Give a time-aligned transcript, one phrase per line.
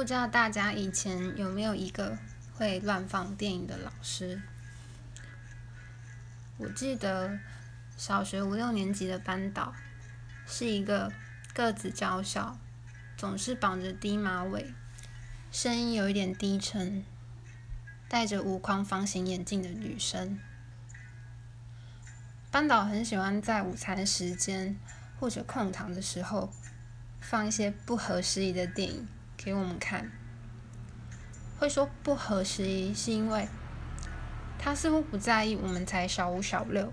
[0.00, 2.16] 不知道大家以前有没有一个
[2.54, 4.40] 会乱放电影的老师？
[6.56, 7.38] 我记得
[7.98, 9.74] 小学五六年级的班导
[10.46, 11.12] 是一个
[11.52, 12.58] 个子娇小，
[13.18, 14.72] 总是绑着低马尾，
[15.52, 17.04] 声音有一点低沉，
[18.08, 20.38] 戴着无框方形眼镜的女生。
[22.50, 24.78] 班导很喜欢在午餐时间
[25.18, 26.50] 或者空堂的时候
[27.20, 29.06] 放一些不合时宜的电影。
[29.42, 30.12] 给我们看，
[31.58, 33.48] 会说不合时宜，是因为
[34.58, 36.92] 他似乎不在意我们才小五小六，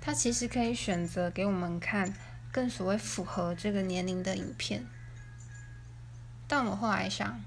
[0.00, 2.12] 他其实可以选择给我们看
[2.50, 4.84] 更所谓符合这个年龄的影片。
[6.48, 7.40] 但我后来想，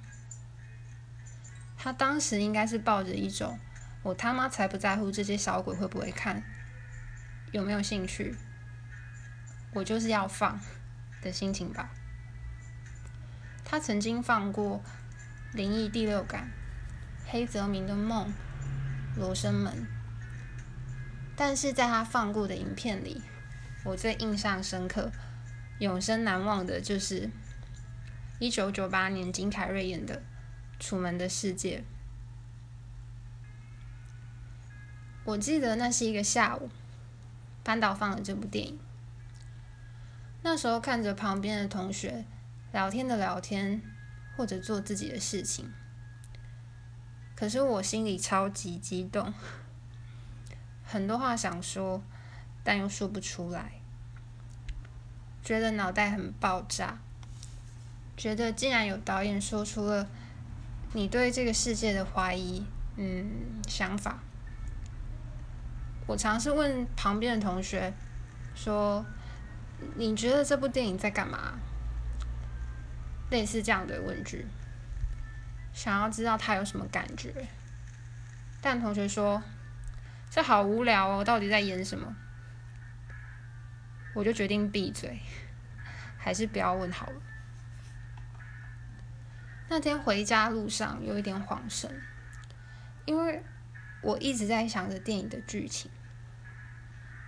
[1.77, 3.59] 他当时应该是抱着一种
[4.01, 6.41] “我他妈才不在乎这些小鬼会不会看，
[7.51, 8.33] 有没有兴趣，
[9.73, 10.57] 我就是要放”
[11.21, 11.91] 的心情吧。
[13.69, 14.81] 他曾经放过
[15.57, 16.49] 《灵异第六感》、
[17.29, 18.29] 黑泽明的《梦》、
[19.19, 19.73] 《罗生门》，
[21.35, 23.21] 但是在他放过的影片里，
[23.83, 25.11] 我最印象深刻、
[25.79, 27.29] 永生难忘的就是
[28.39, 30.15] 一九九八年金凯瑞演的
[30.79, 31.79] 《楚门的世界》。
[35.25, 36.69] 我记得那是一个下午，
[37.65, 38.79] 班导放了这部电影，
[40.41, 42.23] 那时候看着旁边的同学。
[42.77, 43.81] 聊天的聊天，
[44.35, 45.73] 或者做自己的事情。
[47.35, 49.33] 可是我心里超级激动，
[50.83, 51.99] 很多话想说，
[52.63, 53.71] 但又说不出来，
[55.43, 56.99] 觉得脑袋很爆炸，
[58.15, 60.07] 觉得竟然有导演说出了
[60.93, 62.63] 你对这个世界的怀疑，
[62.95, 63.27] 嗯，
[63.67, 64.19] 想法。
[66.05, 67.91] 我尝试问旁边的同学
[68.53, 69.03] 说
[69.97, 71.57] ：“你觉得这部电影在干嘛？”
[73.29, 74.45] 类似这样的问句，
[75.73, 77.47] 想要知道他有什么感觉，
[78.61, 79.43] 但同学说
[80.29, 82.15] 这好无聊哦，到底在演什么？
[84.15, 85.19] 我就决定闭嘴，
[86.17, 87.21] 还是不要问好了。
[89.69, 92.01] 那天回家路上有一点恍神，
[93.05, 93.43] 因为
[94.01, 95.91] 我一直在想着电影的剧情。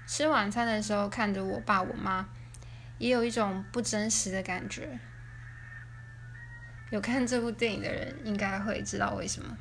[0.08, 2.28] 吃晚餐的时候看着我爸我妈，
[2.98, 4.98] 也有一种不真实的感觉。
[6.92, 9.58] 有看这部电影的人应该会知道为什么。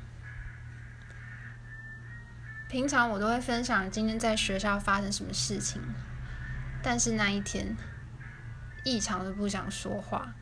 [2.67, 5.81] 平常我都会分享今天在学校发生什么事情，
[6.83, 7.75] 但是那一天
[8.83, 10.33] 异常的不想说话，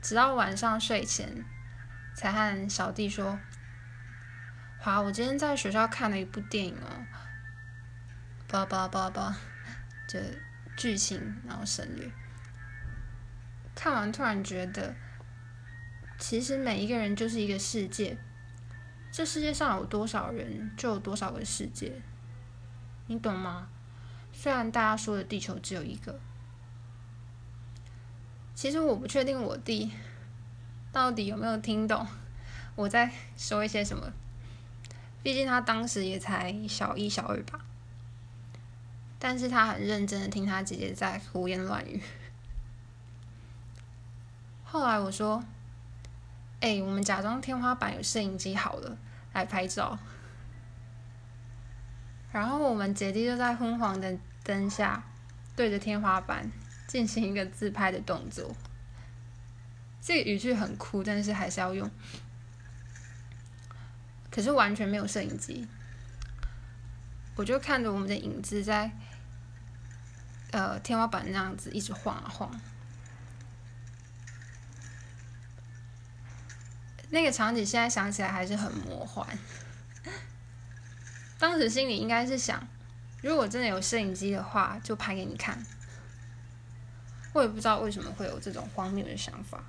[0.00, 1.44] 直到晚上睡前
[2.14, 3.38] 才和小弟说
[4.78, 7.06] ：“华，我今天在学校看了一部电影哦，
[8.48, 9.36] 叭叭叭叭，
[10.08, 10.18] 就
[10.76, 12.10] 剧情然后省略。”
[13.82, 14.94] 看完，突然觉得，
[16.16, 18.16] 其实每一个人就是一个世界。
[19.10, 21.92] 这世界上有多少人，就有多少个世界，
[23.08, 23.66] 你懂吗？
[24.32, 26.20] 虽然大家说的地球只有一个，
[28.54, 29.90] 其实我不确定我弟
[30.92, 32.06] 到底有没有听懂
[32.76, 34.12] 我在说一些什么。
[35.24, 37.58] 毕竟他当时也才小一、小二吧。
[39.18, 42.00] 但是他很认真的听他姐姐在胡言乱语。
[44.72, 45.44] 后来我说
[46.60, 48.96] ：“哎、我们假装天花板有摄影机好了，
[49.34, 49.98] 来拍照。”
[52.32, 55.04] 然后我们姐弟就在昏黄的灯下，
[55.54, 56.50] 对着天花板
[56.86, 58.50] 进行一个自拍的动作。
[60.00, 61.90] 这个语句很酷，但是还是要用。
[64.30, 65.68] 可是完全没有摄影机，
[67.36, 68.90] 我就看着我们的影子在，
[70.50, 72.50] 呃，天花板那样子一直晃啊晃。
[77.12, 79.26] 那个场景现在想起来还是很魔幻。
[81.38, 82.66] 当时心里应该是想，
[83.20, 85.62] 如果真的有摄影机的话，就拍给你看。
[87.34, 89.62] 我也不知道为什么会有这种荒谬的想法。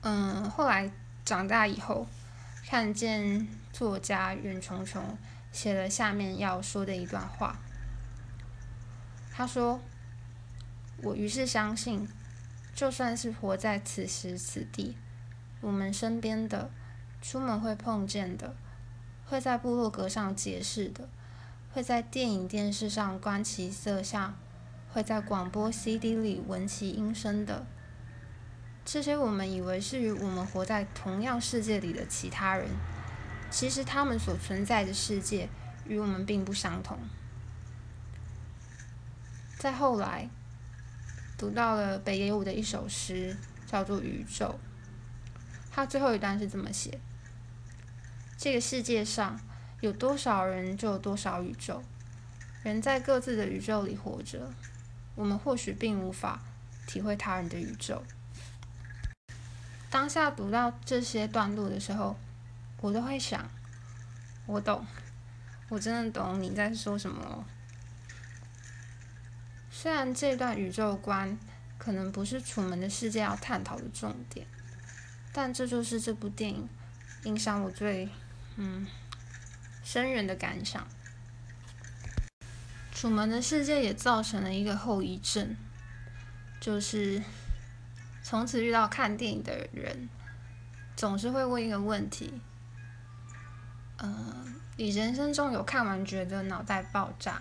[0.00, 0.90] 嗯，后来
[1.22, 2.06] 长大以后，
[2.66, 5.18] 看见作家袁琼琼
[5.52, 7.58] 写了下面要说的一段话。
[9.30, 9.82] 他说
[11.02, 12.08] ：“我于是相信。”
[12.80, 14.96] 就算是活在此时此地，
[15.60, 16.70] 我们身边的、
[17.20, 18.56] 出门会碰见的、
[19.26, 21.06] 会在部落格上解释的、
[21.74, 24.34] 会在电影电视上观其色相、
[24.94, 27.66] 会在广播 CD 里闻其音声的，
[28.82, 32.66] 这些我们以为是与我们活在同样世界里的其他人，
[33.50, 35.50] 其实他们所存在的世界
[35.86, 36.98] 与我们并不相同。
[39.58, 40.30] 再后来，
[41.40, 43.34] 读到了北野武的一首诗，
[43.66, 44.60] 叫做《宇宙》。
[45.70, 47.00] 他最后一段是这么写：
[48.36, 49.40] 这个世界上
[49.80, 51.82] 有多少人，就有多少宇宙。
[52.62, 54.52] 人在各自的宇宙里活着，
[55.14, 56.42] 我们或许并无法
[56.86, 58.04] 体会他人的宇宙。
[59.88, 62.18] 当下读到这些段落的时候，
[62.82, 63.48] 我都会想：
[64.44, 64.86] 我懂，
[65.70, 67.46] 我真的懂你在说什么。
[69.82, 71.38] 虽然这段宇宙观
[71.78, 74.46] 可能不是《楚门的世界》要探讨的重点，
[75.32, 76.68] 但这就是这部电影
[77.24, 78.06] 影响我最
[78.56, 78.86] 嗯
[79.82, 80.82] 深远的感想。
[82.92, 85.56] 《楚门的世界》也造成了一个后遗症，
[86.60, 87.22] 就是
[88.22, 90.10] 从此遇到看电影的人，
[90.94, 92.38] 总是会问一个问题：
[93.96, 94.44] 嗯、呃，
[94.76, 97.40] 你人生中有看完觉得脑袋爆炸、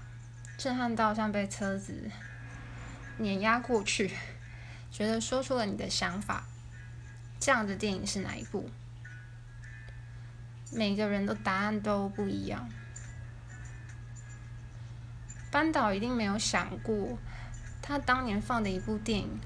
[0.59, 2.11] 震撼到像被车子
[3.17, 4.11] 碾压过去，
[4.91, 6.43] 觉得说出了你的想法，
[7.39, 8.69] 这样的电影是哪一部？
[10.73, 12.69] 每个人的答案都不一样。
[15.49, 17.17] 班导一定没有想过，
[17.81, 19.39] 他当年放的一部电影，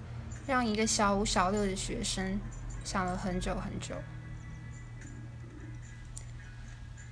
[0.48, 2.42] 让一个小五、小六的学生
[2.83, 4.01] 想了很久很久。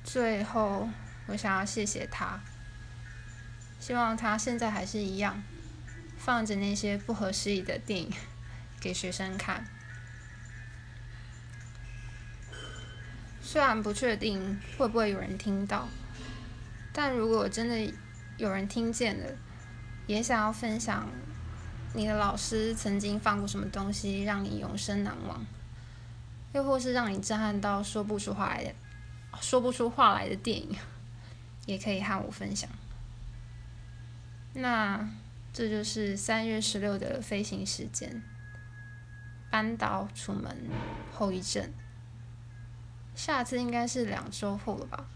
[0.03, 0.89] 最后，
[1.27, 2.42] 我想要谢谢他，
[3.81, 5.44] 希望他现在还是一样，
[6.18, 8.13] 放着那些不合时宜的电影
[8.80, 9.66] 给学生看。
[13.42, 15.89] 虽然不确定会不会有人听到，
[16.94, 17.94] 但如果真的……
[18.38, 19.38] 有人听见了，
[20.07, 21.07] 也想要分享
[21.94, 25.45] 你的老师曾经放过什么东西让你永生难忘，
[26.54, 28.74] 又或是让你震撼到说不出话来的、
[29.42, 30.75] 说不出话来的电影，
[31.68, 32.68] 也可以和我分享。
[34.53, 35.09] 那
[35.53, 38.21] 这就是三月十六的飞行时间，
[39.50, 40.56] 班导楚门
[41.12, 41.71] 后遗症，
[43.15, 45.09] 下次应该是两周后了吧。